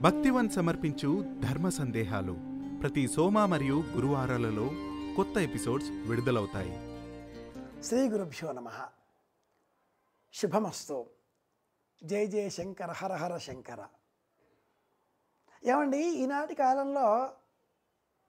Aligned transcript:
భక్తివన్ 0.00 0.50
సమర్పించు 0.50 1.40
ధర్మ 1.40 1.68
సందేహాలు 1.68 2.36
ప్రతి 2.80 3.08
సోమ 3.08 3.44
మరియు 3.44 3.74
గురువారాలలో 3.74 4.70
కొత్త 5.16 5.38
ఎపిసోడ్స్ 5.38 5.90
విడుదలవుతాయి. 5.90 6.72
శ్రీ 7.82 8.08
గురుభ్యో 8.08 8.52
నమ. 8.52 8.88
శుభమస్తు. 10.32 11.06
జై 12.04 12.26
జయ 12.26 12.48
శంకర 12.48 12.90
హర 12.90 13.12
హర 13.12 13.38
శంకర. 13.38 13.86
ఏమండి 15.64 15.98
ఈనాటి 15.98 16.54
కాలంలో 16.54 17.32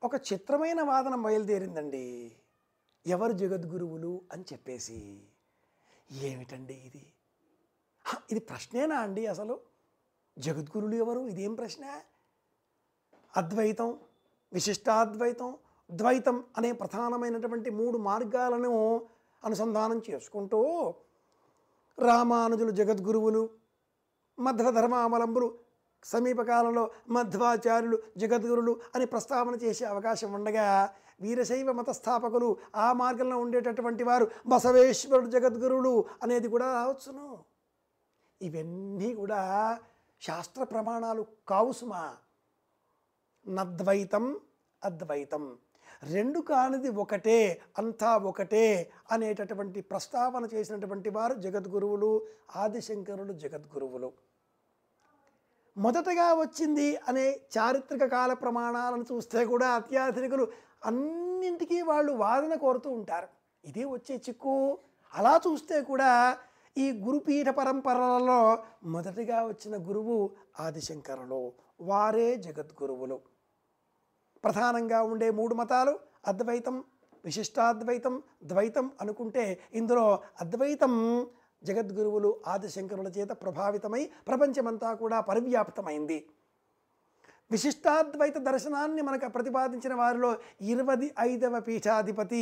ఒక 0.03 0.15
చిత్రమైన 0.15 0.81
వాదన 0.81 1.15
బయలుదేరిందండి. 1.15 2.31
ఎవరు 3.07 3.31
జగద్గురువులు 3.31 4.21
అని 4.33 4.43
చెప్పేసి. 4.53 5.21
ఏమిటండి 6.11 6.73
ఇది? 6.73 7.13
ఇది 8.31 8.39
ప్రశ్నేనా 8.39 8.95
అండి 8.95 9.25
అసలు? 9.25 9.74
జగద్గురులు 10.37 10.95
ఎవరు? 10.95 11.21
ఇదేం 11.27 11.55
ప్రశ్న? 11.55 11.85
అద్వైతం 13.33 13.89
విశిష్టాద్వైతం 14.53 15.55
ద్వైతం 15.89 16.43
అనే 16.57 16.71
ప్రధానమైనటువంటి 16.71 17.69
మూడు 17.69 17.97
మార్గాలను 17.97 18.71
అనుసంధానం 19.43 20.01
చేసుకుంటూ 20.09 20.59
రామానుజులు 21.97 22.71
జగద్గురువులు 22.71 23.49
మధ్వ 24.37 24.71
ధర్మావలంబులు 24.71 25.47
సమీపకాలంలో 26.03 26.83
మధ్వాచార్యులు 27.09 27.97
జగద్గురులు 28.17 28.73
అని 28.95 29.05
ప్రస్తావన 29.05 29.55
చేసే 29.55 29.85
అవకాశం 29.85 30.33
ఉండగా 30.33 30.65
వీరశైవ 31.21 31.71
మత 31.71 31.89
స్థాపకులు 31.89 32.57
ఆ 32.75 32.87
మార్గంలో 32.93 33.37
ఉండేటటువంటి 33.37 34.03
వారు 34.03 34.25
బసవేశ్వరుడు 34.47 35.27
జగద్గురువులు 35.27 35.93
అనేది 36.23 36.47
కూడా 36.47 36.67
రావచ్చును. 36.73 37.27
ఇవన్నీ 38.41 39.13
కూడా 39.15 39.41
శాస్త్ర 40.21 40.63
ప్రమాణాలు 40.63 41.25
కావు 41.47 41.71
సుమా. 41.71 42.17
నద్వైతం 43.47 44.39
అద్వైతం. 44.83 45.57
రెండు 46.03 46.39
కానిది 46.39 46.89
ఒకటే 46.89 47.61
అంతా 47.77 48.17
ఒకటే 48.17 48.91
అనేటటువంటి 49.11 49.81
ప్రస్తావన 49.81 50.45
చేసినటువంటి 50.53 51.09
వారు 51.09 51.33
జగద్గురువులు 51.33 52.27
ఆదిశంకరులు 52.55 53.33
జగద్గురువులు. 53.33 54.13
మొదటగా 55.77 56.33
వచ్చింది 56.33 56.95
అనే 56.95 57.39
చారిత్రక 57.57 58.11
కాల 58.11 58.33
ప్రమాణాలను 58.33 59.05
చూస్తే 59.11 59.45
కూడా 59.45 59.67
అత్యాధునికులు 59.67 60.51
అన్నింటికీ 60.85 61.81
వాళ్ళు 61.81 62.11
వాదన 62.11 62.55
కోరుతూ 62.55 62.89
ఉంటారు. 62.89 63.27
ఇదే 63.65 63.83
వచ్చే 63.83 64.15
చిక్కు. 64.15 64.79
అలా 65.13 65.41
చూస్తే 65.47 65.81
కూడా 65.81 66.37
ఈ 66.77 66.91
గురుపీఠ 66.91 67.47
పరంపరలలో 67.49 68.63
మొదటిగా 68.83 69.45
వచ్చిన 69.45 69.87
గురువు 69.87 70.29
ఆదిశంకరులు. 70.59 71.51
వారే 71.81 72.35
జగద్గురువులు. 72.35 73.19
ప్రధానంగా 74.43 75.03
ఉండే 75.03 75.31
మూడు 75.31 75.55
మతాలు 75.55 75.99
అద్వైతం 76.27 76.83
విశిష్టాద్వైతం 77.25 78.23
ద్వైతం 78.43 78.91
అనుకుంటే 79.01 79.59
ఇందులో 79.73 80.19
అద్వైతం 80.41 81.27
జగద్గురువులు 81.63 82.41
ఆదిశంకరుల 82.47 83.07
చేత 83.07 83.29
ప్రభావితమై 83.29 84.09
ప్రపంచమంతా 84.27 84.93
కూడా 84.93 85.19
పరివ్యాప్తమైంది. 85.19 86.25
విశిష్టాద్వైత 87.51 88.37
దర్శనాన్ని 88.37 89.01
మనకు 89.01 89.29
ప్రతిపాదించిన 89.29 89.93
వారిలో 89.93 90.35
ఇరవై 90.61 91.11
ఐదవ 91.19 91.59
పీఠాధిపతి 91.59 92.41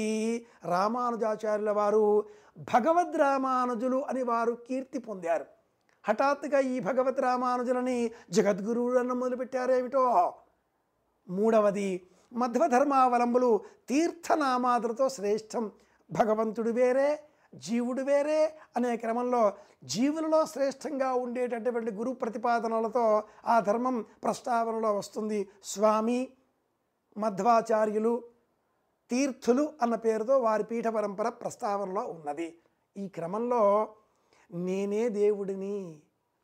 రామానుజాచార్యుల 0.65 1.71
వారు 1.71 2.25
భగవద్ 2.57 3.17
రామానుజులు 3.17 4.05
అని 4.09 4.23
వారు 4.23 4.57
కీర్తి 4.67 4.99
పొందారు. 4.99 5.45
హఠాత్తుగా 6.03 6.59
ఈ 6.59 6.79
భగవద్ 6.79 7.19
రామానుజులని 7.19 8.11
జగద్గురువులను 8.31 9.15
మొదలుపెట్టారేమిటో? 9.15 10.33
మూడవది 11.29 12.07
మధ్వధర్మావలంబులు 12.33 13.61
తీర్థనామాదులతో 13.89 15.09
శ్రేష్టం. 15.09 15.71
భగవంతుడు 16.11 16.69
వేరే 16.69 17.19
జీవుడు 17.53 18.01
వేరే 18.01 18.57
అనే 18.75 18.97
క్రమంలో 18.97 19.53
జీవులలో 19.83 20.45
శ్రేష్టంగా 20.45 21.13
ఉండేటటువంటి 21.13 21.91
గురు 21.91 22.11
ప్రతిపాదనలతో 22.11 23.23
ఆ 23.45 23.59
ధర్మం 23.59 24.05
ప్రస్తావనలో 24.23 24.97
వస్తుంది. 24.97 25.49
స్వామి 25.63 26.33
మధ్వాచార్యులు 27.17 28.23
తీర్థులు 29.09 29.73
అన్న 29.81 29.95
పేరుతో 29.95 30.39
వారి 30.39 30.63
పీఠ 30.63 30.85
పరంపర 30.85 31.29
ప్రస్తావనలో 31.29 32.01
ఉన్నది. 32.01 32.61
ఈ 32.97 33.07
క్రమంలో 33.07 33.95
నేనే 34.53 35.09
దేవుడిని 35.09 36.01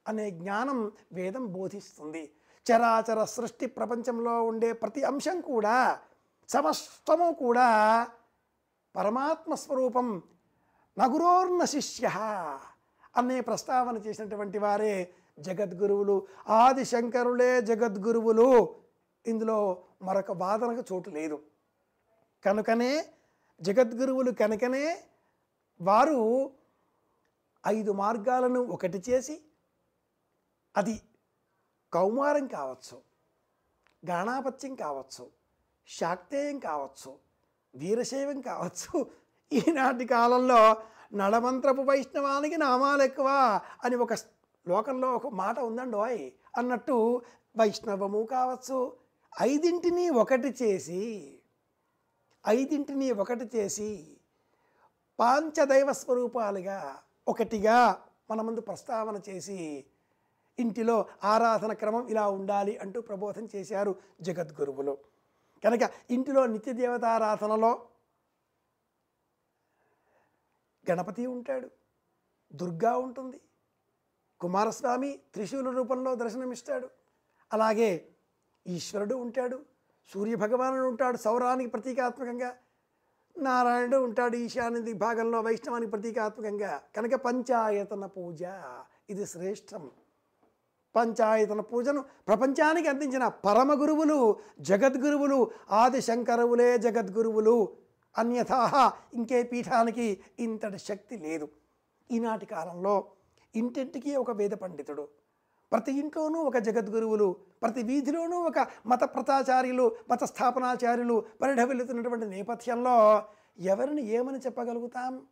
అనే 0.08 0.32
జ్ఞానం 0.32 0.92
వేదం 1.14 1.54
బోధిస్తుంది. 1.54 2.34
చరాచర 2.72 3.24
సృష్టి 3.24 3.66
ప్రపంచంలో 3.66 4.44
ఉండే 4.44 4.74
ప్రతి 4.74 5.04
అంశం 5.04 5.42
కూడా 5.42 6.00
సమస్తము 6.50 7.34
కూడా 7.34 8.08
పరమాత్మ 8.96 9.56
స్వరూపం 9.56 10.24
నగురోర్న 11.00 11.66
శిష్య 11.66 12.08
అనే 13.18 13.42
ప్రస్తావన 13.42 13.98
చేసినటువంటి 13.98 14.58
వారే 14.58 15.14
జగద్గురువులు 15.40 16.28
ఆదిశంకరులే 16.50 17.62
జగద్గురువులు. 17.62 18.76
ఇందులో 19.26 19.84
మరొక 20.02 20.32
వాదనకు 20.32 20.84
చోటు 20.94 21.10
లేదు. 21.10 21.38
కనుకనే 22.44 22.92
జగద్గురువులు 23.62 24.32
కనుకనే 24.32 25.04
వారు 25.82 26.20
ఐదు 27.68 27.92
మార్గాలను 27.92 28.60
ఒకటి 28.60 29.04
చేసి 29.10 29.42
అది 30.78 31.02
కౌమారం 31.94 32.48
కావచ్చు 32.48 33.02
గాణాపత్యం 34.06 34.76
కావచ్చు 34.76 35.24
శాక్తేయం 35.88 36.60
కావచ్చు 36.60 37.20
వీరశైవం 37.76 38.42
కావచ్చు 38.42 39.12
ఈనాటి 39.52 40.06
కాలంలో 40.06 40.78
నడమంత్రపు 41.14 41.82
వైష్ణవానికి 41.82 42.58
నామాలు 42.58 43.04
ఎక్కువ 43.04 43.60
అని 43.84 43.96
ఒక 43.96 44.14
లోకంలో 44.68 45.16
ఒక 45.16 45.28
మాట 45.28 45.60
ఉందండి 45.60 45.98
ఓయ్ 45.98 46.32
అన్నట్టు 46.58 47.22
వైష్ణవము 47.58 48.28
కావచ్చు. 48.32 48.98
ఐదింటిని 49.42 50.10
ఒకటి 50.10 50.56
చేసి 50.62 51.40
ఐదింటిని 52.48 53.12
ఒకటి 53.12 53.58
చేసి 53.58 54.18
పాంచదైవ 55.20 55.94
స్వరూపాలుగా 55.94 56.98
ఒకటిగా 57.28 58.02
మన 58.32 58.42
ముందు 58.42 58.62
ప్రస్తావన 58.62 59.22
చేసి 59.30 59.86
ఇంటిలో 60.60 61.06
ఆరాధన 61.24 61.74
క్రమం 61.74 62.08
ఇలా 62.08 62.30
ఉండాలి 62.30 62.78
అంటూ 62.78 63.02
ప్రబోధం 63.02 63.50
చేశారు 63.56 63.96
జగద్గురువులు. 64.22 64.98
కనుక 65.64 65.90
ఇంటిలో 66.10 66.46
నిత్య 66.46 66.74
దేవతారాధనలో 66.74 67.89
గణపతి 70.90 71.26
ఉంటాడు. 71.26 71.70
దుర్గా 72.54 72.98
ఉంటుంది. 72.98 73.42
కుమారస్వామి 74.40 75.20
త్రిశూల 75.34 75.70
రూపంలో 75.70 76.16
దర్శనమిస్తాడు. 76.16 76.90
అలాగే 77.54 78.08
ఈశ్వరుడు 78.68 79.16
ఉంటాడు. 79.16 79.60
సూర్య 80.14 80.36
భగవానుడు 80.36 80.88
ఉంటాడు 80.88 81.18
సౌరానికి 81.18 81.70
ప్రతీకాత్మకంగా. 81.70 82.56
నారాయణుడు 83.38 83.98
ఉంటాడు 83.98 84.36
ఈశాన్య 84.36 84.94
భాగంలో 84.94 85.42
వైష్ణవానికి 85.42 85.92
ప్రతీకాత్మకంగా. 85.92 86.82
కనుక 86.96 87.16
పంచాయతన 87.16 88.06
పూజ 88.06 88.44
ఇది 89.10 89.26
శ్రేష్టం. 89.26 89.92
పంచాయతన 90.96 91.62
పూజను 91.62 92.06
ప్రపంచానికి 92.28 92.88
అందించిన 92.88 93.28
పరమ 93.28 93.82
గురువులు 93.82 94.40
జగద్గురువులు 94.60 95.52
ఆదిశంకరువులే 95.72 96.78
జగద్గురువులు. 96.78 97.78
అన్యథా 98.18 98.94
ఇంకే 99.14 99.44
పీఠానికి 99.44 100.22
ఇంతటి 100.40 100.78
శక్తి 100.78 101.18
లేదు. 101.18 101.50
ఈనాటి 102.12 102.46
కాలంలో 102.46 103.12
ఇంటింటికి 103.56 104.16
ఒక 104.16 104.32
వేద 104.32 104.52
పండితుడు 104.52 105.08
ప్రతి 105.72 105.92
ఇంట్లోనూ 106.00 106.40
ఒక 106.40 106.58
జగద్గురువులు 106.58 107.36
ప్రతి 107.62 107.84
వీధిలోనూ 107.84 108.38
ఒక 108.38 108.68
మత 108.86 109.04
ప్రతాచార్యులు 109.04 109.96
మత 110.10 110.24
స్థాపనాచార్యులు 110.24 111.26
పరిఢవిల్లుతున్నటువంటి 111.42 112.26
నేపథ్యంలో 112.26 113.24
ఎవరిని 113.60 114.02
ఏమని 114.02 114.38
చెప్పగలుగుతాం? 114.38 115.28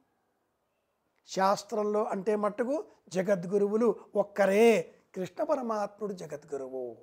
శాస్త్రంలో 1.27 2.03
అంటే 2.03 2.35
మట్టుకు 2.35 2.83
జగద్గురువులు 3.09 3.95
ఒక్కరే 4.15 4.93
కృష్ణ 5.15 5.43
పరమాత్ముడు 5.43 6.13
జగద్గురువు. 6.13 6.97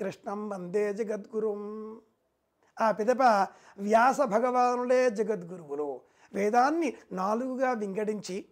కృష్ణం 0.00 0.48
వందే 0.48 0.92
జగద్గురుం. 0.92 1.62
ఆ 2.80 2.90
పిదప 2.90 3.22
వ్యాస 3.78 4.20
భగవానుడే 4.20 5.10
జగద్గురువులు. 5.10 6.00
వేదాన్ని 6.32 6.96
నాలుగుగా 7.12 7.72
వింగడించి 7.72 8.48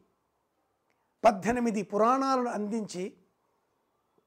పద్దెనిమిది 1.24 1.82
పురాణాలను 1.82 2.50
అందించి 2.50 3.16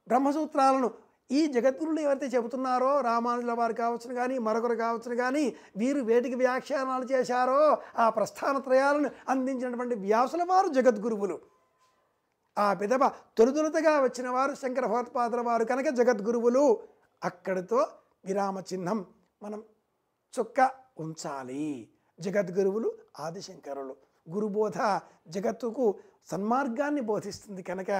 బ్రహ్మసూత్రాలను 0.07 0.93
ఈ 1.31 1.47
జగద్గురులు 1.47 1.99
ఎవరైతే 1.99 2.25
చెబుతున్నారో 2.25 3.01
రామానుజుల 3.01 3.51
వారు 3.51 3.73
కావచ్చును 3.73 4.15
కానీ 4.15 4.37
మరొకరు 4.37 4.75
కావచ్చును 4.75 5.15
కానీ 5.15 5.55
వీరు 5.77 6.01
వేటికి 6.01 6.35
వ్యాఖ్యానాలు 6.35 7.05
చేశారో 7.05 7.77
ఆ 7.97 8.09
ప్రస్థానత్రయాలను 8.09 9.09
అందించినటువంటి 9.29 9.95
వ్యాసుల 9.95 10.43
వారు 10.43 10.67
జగద్గురువులు. 10.67 11.39
ఆ 12.57 12.73
పిదప 12.73 13.07
తొలుతొలుతగా 13.37 14.01
వచ్చిన 14.01 14.29
వారు 14.29 14.55
శంకర 14.55 14.85
భగవత్పాదుల 14.85 15.41
వారు 15.41 15.65
కనుక 15.65 15.89
జగద్గురువులు 15.89 16.79
అక్కడితో 17.23 17.87
విరామ 18.25 18.59
చిహ్నం. 18.59 19.05
మనం 19.43 19.63
చుక్క 20.39 20.71
ఉంచాలి. 20.99 21.89
జగద్గురువులు 22.19 22.93
ఆదిశంకరులు. 23.19 23.95
గురుబోధ 24.29 24.99
జగత్తుకు 25.27 25.99
సన్మార్గాన్ని 26.31 27.01
బోధిస్తుంది 27.01 27.63
కనుక 27.63 27.91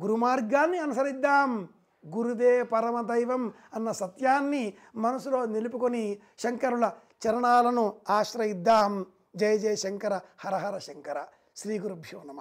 గురుమార్గాన్ని 0.00 0.78
అనుసరిద్దాం. 0.78 1.68
గురుదే 2.06 2.62
పరమదైవం 2.62 3.52
అన్న 3.74 3.92
సత్యాన్ని 3.92 4.74
మనసులో 4.96 5.44
నిలుపుకొని 5.44 6.18
శంకరుల 6.38 6.92
చరణాలను 7.28 7.92
ఆశ్రయిద్దాం. 8.10 9.06
జయ 9.36 9.58
జయ 9.58 9.76
శంకర 9.76 10.20
హరహర 10.38 10.78
శంకర. 10.78 11.26
శ్రీ 11.56 11.78
గురుభ్యో 11.78 12.22
నమ. 12.22 12.40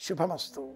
శుభమస్తు. 0.00 0.74